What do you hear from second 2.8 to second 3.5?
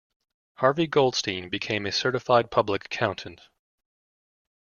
accountant.